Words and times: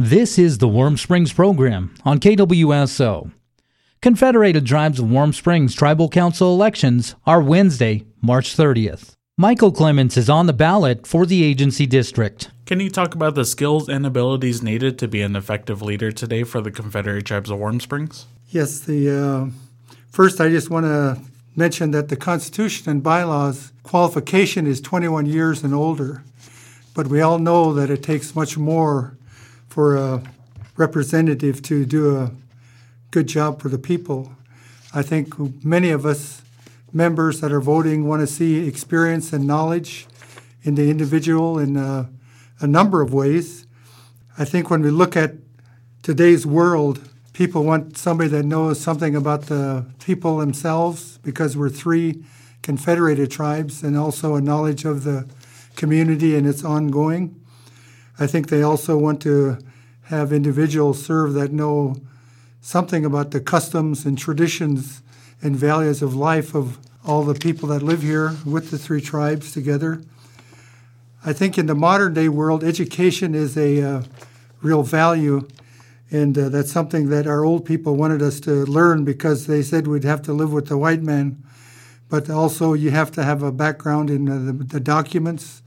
This 0.00 0.38
is 0.38 0.58
the 0.58 0.68
Warm 0.68 0.96
Springs 0.96 1.32
program 1.32 1.92
on 2.04 2.20
KWSO. 2.20 3.32
Confederated 4.00 4.64
Tribes 4.64 5.00
of 5.00 5.10
Warm 5.10 5.32
Springs 5.32 5.74
Tribal 5.74 6.08
Council 6.08 6.54
elections 6.54 7.16
are 7.26 7.42
Wednesday, 7.42 8.04
March 8.22 8.56
30th. 8.56 9.14
Michael 9.36 9.72
Clements 9.72 10.16
is 10.16 10.30
on 10.30 10.46
the 10.46 10.52
ballot 10.52 11.04
for 11.04 11.26
the 11.26 11.42
agency 11.42 11.84
district. 11.84 12.52
Can 12.64 12.78
you 12.78 12.90
talk 12.90 13.16
about 13.16 13.34
the 13.34 13.44
skills 13.44 13.88
and 13.88 14.06
abilities 14.06 14.62
needed 14.62 15.00
to 15.00 15.08
be 15.08 15.20
an 15.20 15.34
effective 15.34 15.82
leader 15.82 16.12
today 16.12 16.44
for 16.44 16.60
the 16.60 16.70
Confederate 16.70 17.26
Tribes 17.26 17.50
of 17.50 17.58
Warm 17.58 17.80
Springs? 17.80 18.26
Yes, 18.50 18.78
the 18.78 19.10
uh, 19.10 19.94
first 20.12 20.40
I 20.40 20.48
just 20.48 20.70
want 20.70 20.86
to 20.86 21.20
mention 21.56 21.90
that 21.90 22.08
the 22.08 22.16
Constitution 22.16 22.88
and 22.88 23.02
bylaws 23.02 23.72
qualification 23.82 24.64
is 24.64 24.80
21 24.80 25.26
years 25.26 25.64
and 25.64 25.74
older, 25.74 26.22
but 26.94 27.08
we 27.08 27.20
all 27.20 27.40
know 27.40 27.72
that 27.72 27.90
it 27.90 28.04
takes 28.04 28.36
much 28.36 28.56
more 28.56 29.17
for 29.78 29.94
a 29.94 30.20
representative 30.76 31.62
to 31.62 31.86
do 31.86 32.18
a 32.18 32.32
good 33.12 33.28
job 33.28 33.62
for 33.62 33.68
the 33.68 33.78
people. 33.78 34.32
I 34.92 35.02
think 35.02 35.38
many 35.64 35.90
of 35.90 36.04
us 36.04 36.42
members 36.92 37.40
that 37.42 37.52
are 37.52 37.60
voting 37.60 38.04
want 38.04 38.20
to 38.20 38.26
see 38.26 38.66
experience 38.66 39.32
and 39.32 39.46
knowledge 39.46 40.08
in 40.64 40.74
the 40.74 40.90
individual 40.90 41.60
in 41.60 41.76
a, 41.76 42.10
a 42.58 42.66
number 42.66 43.02
of 43.02 43.14
ways. 43.14 43.68
I 44.36 44.44
think 44.44 44.68
when 44.68 44.82
we 44.82 44.90
look 44.90 45.16
at 45.16 45.34
today's 46.02 46.44
world, 46.44 47.08
people 47.32 47.62
want 47.62 47.96
somebody 47.96 48.30
that 48.30 48.44
knows 48.44 48.80
something 48.80 49.14
about 49.14 49.42
the 49.42 49.86
people 50.04 50.38
themselves 50.38 51.18
because 51.18 51.56
we're 51.56 51.70
three 51.70 52.24
confederated 52.62 53.30
tribes 53.30 53.84
and 53.84 53.96
also 53.96 54.34
a 54.34 54.40
knowledge 54.40 54.84
of 54.84 55.04
the 55.04 55.28
community 55.76 56.34
and 56.34 56.48
its 56.48 56.64
ongoing. 56.64 57.40
I 58.18 58.26
think 58.26 58.48
they 58.48 58.62
also 58.62 58.96
want 58.96 59.22
to 59.22 59.58
have 60.04 60.32
individuals 60.32 61.04
serve 61.04 61.34
that 61.34 61.52
know 61.52 61.96
something 62.60 63.04
about 63.04 63.30
the 63.30 63.40
customs 63.40 64.04
and 64.04 64.18
traditions 64.18 65.02
and 65.40 65.54
values 65.54 66.02
of 66.02 66.14
life 66.14 66.54
of 66.54 66.78
all 67.04 67.22
the 67.22 67.34
people 67.34 67.68
that 67.68 67.82
live 67.82 68.02
here 68.02 68.36
with 68.44 68.70
the 68.70 68.78
three 68.78 69.00
tribes 69.00 69.52
together. 69.52 70.02
I 71.24 71.32
think 71.32 71.58
in 71.58 71.66
the 71.66 71.74
modern 71.74 72.14
day 72.14 72.28
world, 72.28 72.62
education 72.62 73.34
is 73.34 73.56
a 73.56 73.82
uh, 73.82 74.02
real 74.62 74.82
value, 74.82 75.48
and 76.10 76.36
uh, 76.36 76.48
that's 76.48 76.72
something 76.72 77.08
that 77.10 77.26
our 77.26 77.44
old 77.44 77.64
people 77.64 77.96
wanted 77.96 78.22
us 78.22 78.40
to 78.40 78.64
learn 78.66 79.04
because 79.04 79.46
they 79.46 79.62
said 79.62 79.86
we'd 79.86 80.04
have 80.04 80.22
to 80.22 80.32
live 80.32 80.52
with 80.52 80.68
the 80.68 80.78
white 80.78 81.02
man. 81.02 81.42
But 82.08 82.30
also, 82.30 82.72
you 82.72 82.90
have 82.90 83.10
to 83.12 83.24
have 83.24 83.42
a 83.42 83.52
background 83.52 84.10
in 84.10 84.28
uh, 84.28 84.38
the, 84.38 84.52
the, 84.52 84.80
documents, 84.80 85.62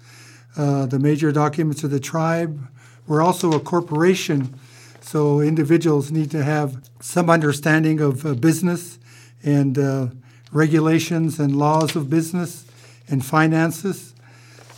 uh, 0.58 0.86
the 0.86 1.00
major 1.00 1.32
documents 1.32 1.84
of 1.84 1.92
the 1.92 2.00
tribe. 2.00 2.68
We're 3.08 3.22
also 3.22 3.52
a 3.54 3.60
corporation, 3.60 4.54
so 5.02 5.40
individuals 5.40 6.12
need 6.12 6.32
to 6.32 6.44
have 6.44 6.82
some 7.00 7.30
understanding 7.30 8.00
of 8.00 8.26
uh, 8.26 8.34
business 8.34 9.00
and 9.44 9.78
uh, 9.78 10.08
regulations 10.52 11.40
and 11.40 11.56
laws 11.56 11.96
of 11.96 12.10
business 12.10 12.66
and 13.08 13.26
finances. 13.26 14.14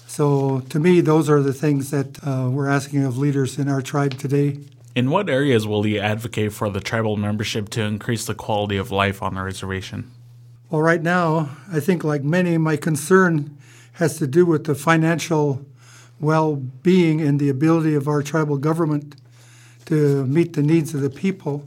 So, 0.07 0.59
to 0.69 0.79
me, 0.79 1.01
those 1.01 1.29
are 1.29 1.41
the 1.41 1.53
things 1.53 1.89
that 1.89 2.19
uh, 2.23 2.49
we're 2.51 2.69
asking 2.69 3.03
of 3.03 3.17
leaders 3.17 3.57
in 3.57 3.67
our 3.67 3.81
tribe 3.81 4.17
today. 4.19 4.59
In 4.95 5.09
what 5.09 5.27
areas 5.27 5.65
will 5.65 5.87
you 5.87 5.99
advocate 5.99 6.53
for 6.53 6.69
the 6.69 6.79
tribal 6.79 7.17
membership 7.17 7.69
to 7.69 7.81
increase 7.81 8.25
the 8.25 8.35
quality 8.35 8.77
of 8.77 8.91
life 8.91 9.23
on 9.23 9.33
the 9.33 9.41
reservation? 9.41 10.11
Well, 10.69 10.81
right 10.81 11.01
now, 11.01 11.49
I 11.71 11.79
think, 11.79 12.03
like 12.03 12.23
many, 12.23 12.59
my 12.59 12.77
concern 12.77 13.57
has 13.93 14.17
to 14.17 14.27
do 14.27 14.45
with 14.45 14.65
the 14.65 14.75
financial 14.75 15.65
well 16.19 16.55
being 16.55 17.21
and 17.21 17.39
the 17.39 17.49
ability 17.49 17.95
of 17.95 18.07
our 18.07 18.21
tribal 18.21 18.57
government 18.57 19.15
to 19.85 20.25
meet 20.25 20.53
the 20.53 20.63
needs 20.63 20.93
of 20.93 21.01
the 21.01 21.09
people. 21.09 21.65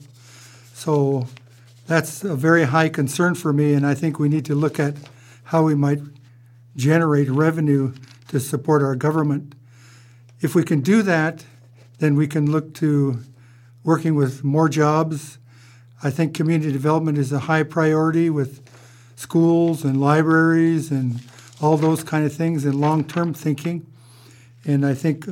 So, 0.72 1.27
that's 1.86 2.24
a 2.24 2.34
very 2.34 2.64
high 2.64 2.88
concern 2.88 3.36
for 3.36 3.52
me, 3.52 3.72
and 3.72 3.86
I 3.86 3.94
think 3.94 4.19
we 4.19 4.28
need 4.28 4.44
to 4.47 4.54
look 4.54 4.80
at 4.80 4.97
how 5.44 5.62
we 5.62 5.76
might 5.76 6.00
generate 6.75 7.28
revenue 7.31 7.94
to 8.28 8.41
support 8.41 8.82
our 8.82 8.97
government. 8.97 9.54
If 10.41 10.54
we 10.54 10.64
can 10.64 10.81
do 10.81 11.03
that, 11.03 11.44
then 11.98 12.16
we 12.16 12.26
can 12.26 12.50
look 12.50 12.75
to 12.75 13.20
working 13.84 14.16
with 14.16 14.43
more 14.43 14.69
jobs. 14.69 15.38
I 16.03 16.10
think 16.10 16.34
community 16.34 16.72
development 16.72 17.19
is 17.19 17.32
a 17.32 17.41
high 17.41 17.62
priority 17.62 18.28
with 18.31 18.69
schools 19.14 19.84
and 19.84 20.00
libraries 20.00 20.91
and 20.91 21.20
all 21.61 21.77
those 21.77 22.05
kind 22.05 22.25
of 22.25 22.33
things 22.33 22.65
and 22.65 22.75
long-term 22.75 23.34
thinking. 23.34 23.87
And 24.65 24.84
I 24.84 24.94
think 24.94 25.27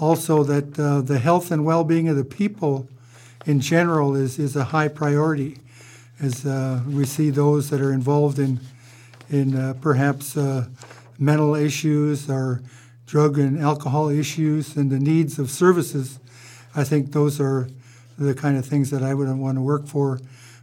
also 0.00 0.44
that 0.44 0.78
uh, 0.78 1.00
the 1.00 1.18
health 1.18 1.50
and 1.50 1.64
well-being 1.64 2.08
of 2.08 2.16
the 2.16 2.24
people 2.24 2.88
in 3.46 3.60
general 3.60 4.14
is, 4.14 4.38
is 4.38 4.56
a 4.56 4.64
high 4.64 4.88
priority 4.88 5.58
as 6.20 6.44
uh, 6.44 6.80
we 6.88 7.04
see 7.04 7.30
those 7.30 7.70
that 7.70 7.80
are 7.80 7.92
involved 7.92 8.38
in 8.38 8.60
in 9.30 9.56
uh, 9.56 9.74
perhaps 9.80 10.36
uh, 10.36 10.66
mental 11.18 11.54
issues 11.54 12.30
or 12.30 12.62
drug 13.06 13.38
and 13.38 13.58
alcohol 13.58 14.08
issues 14.08 14.76
and 14.76 14.90
the 14.90 14.98
needs 14.98 15.38
of 15.38 15.50
services. 15.50 16.18
I 16.74 16.84
think 16.84 17.12
those 17.12 17.40
are 17.40 17.68
the 18.18 18.34
kind 18.34 18.56
of 18.56 18.66
things 18.66 18.90
that 18.90 19.02
I 19.02 19.14
would 19.14 19.28
want 19.36 19.56
to 19.56 19.62
work 19.62 19.86
for. 19.86 20.20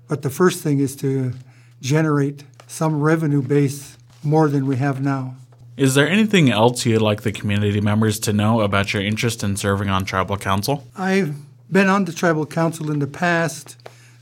But 0.07 0.21
the 0.21 0.29
first 0.29 0.63
thing 0.63 0.79
is 0.79 0.95
to 0.97 1.33
generate 1.81 2.43
some 2.67 3.01
revenue 3.01 3.41
base 3.41 3.97
more 4.25 4.47
than 4.49 4.65
we 4.65 4.77
have 4.77 5.01
now. 5.01 5.35
Is 5.77 5.93
there 5.93 6.07
anything 6.07 6.49
else 6.49 6.85
you'd 6.85 7.01
like 7.01 7.23
the 7.23 7.31
community 7.31 7.81
members 7.81 8.17
to 8.19 8.33
know 8.33 8.61
about 8.61 8.93
your 8.93 9.03
interest 9.03 9.43
in 9.43 9.57
serving 9.57 9.89
on 9.89 10.05
tribal 10.05 10.37
council? 10.37 10.87
I've 10.95 11.35
been 11.71 11.87
on 11.87 12.05
the 12.05 12.13
tribal 12.13 12.45
council 12.45 12.89
in 12.91 12.99
the 12.99 13.07
past 13.07 13.75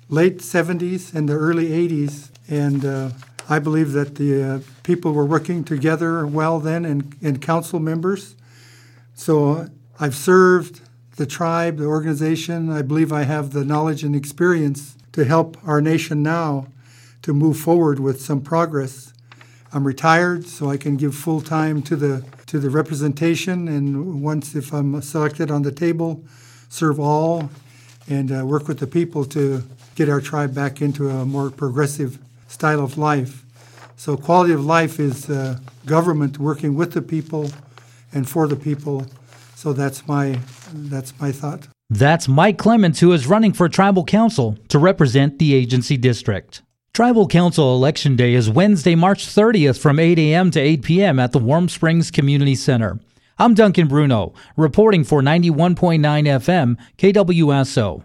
late 0.09 0.40
70s 0.40 1.14
and 1.14 1.30
the 1.30 1.34
early 1.34 1.69
80s. 1.69 2.30
And 2.50 2.84
uh, 2.84 3.09
I 3.50 3.59
believe 3.59 3.91
that 3.91 4.16
the 4.16 4.44
uh, 4.44 4.59
people 4.84 5.14
were 5.14 5.25
working 5.25 5.64
together 5.64 6.25
well 6.25 6.59
then 6.59 6.85
and, 6.85 7.16
and 7.22 7.41
council 7.41 7.80
members. 7.80 8.35
So 9.14 9.68
I've 10.00 10.16
served 10.16 10.81
the 11.18 11.25
tribe, 11.25 11.78
the 11.78 11.85
organization. 11.85 12.72
I 12.72 12.81
believe 12.81 13.12
I 13.12 13.24
have 13.24 13.52
the 13.52 13.64
knowledge 13.64 14.03
and 14.03 14.16
experience 14.16 14.97
to 15.12 15.25
help 15.25 15.58
our 15.66 15.81
nation 15.81 16.24
now 16.24 16.68
to 17.22 17.34
move 17.34 17.58
forward 17.58 18.00
with 18.00 18.22
some 18.22 18.41
progress. 18.41 19.12
I'm 19.73 19.85
retired, 19.85 20.45
so 20.47 20.69
I 20.69 20.78
can 20.78 20.97
give 20.97 21.16
full 21.16 21.41
time 21.41 21.81
to 21.84 21.95
the 21.95 22.23
to 22.47 22.59
the 22.59 22.69
representation, 22.69 23.67
and 23.67 24.22
once 24.22 24.56
if 24.56 24.73
I'm 24.73 25.01
selected 25.01 25.50
on 25.50 25.63
the 25.63 25.72
table, 25.72 26.23
serve 26.69 27.00
all 27.00 27.50
and 28.07 28.31
uh, 28.31 28.45
work 28.45 28.67
with 28.67 28.79
the 28.79 28.88
people 28.88 29.25
to 29.25 29.63
get 29.95 30.09
our 30.09 30.22
tribe 30.22 30.53
back 30.53 30.81
into 30.81 31.09
a 31.09 31.25
more 31.25 31.50
progressive 31.50 32.19
style 32.47 32.81
of 32.84 32.97
life. 32.97 33.44
So, 33.95 34.17
quality 34.17 34.53
of 34.53 34.63
life 34.66 35.00
is 35.00 35.29
uh, 35.29 35.59
government 35.85 36.38
working 36.38 36.75
with 36.75 36.94
the 36.94 37.01
people 37.01 37.50
and 38.13 38.29
for 38.29 38.47
the 38.47 38.55
people. 38.55 39.07
So 39.55 39.73
that's 39.73 40.07
my 40.07 40.40
that's 40.73 41.19
my 41.19 41.31
thought. 41.31 41.67
That's 41.90 42.28
Mike 42.28 42.57
Clements, 42.57 43.00
who 43.00 43.11
is 43.11 43.28
running 43.28 43.53
for 43.53 43.69
tribal 43.69 44.03
council 44.03 44.57
to 44.69 44.79
represent 44.79 45.40
the 45.40 45.53
agency 45.53 45.97
district. 45.97 46.61
Tribal 46.94 47.28
Council 47.28 47.76
Election 47.76 48.16
Day 48.16 48.36
is 48.36 48.52
Wednesday, 48.52 48.94
March 48.94 49.26
30th 49.26 49.80
from 49.80 49.98
8 49.98 50.20
a.m. 50.20 50.52
to 50.52 50.59
8 50.59 50.84
p.m. 50.84 51.18
at 51.18 51.31
the 51.31 51.40
Warm 51.40 51.68
Springs 51.68 52.12
Community 52.12 52.54
Center. 52.54 53.00
I'm 53.40 53.56
Duncan 53.56 53.88
Bruno, 53.88 54.36
reporting 54.56 55.03
for 55.03 55.24
91.9 55.24 55.76
FM 56.00 56.78
KWSO. 57.00 58.03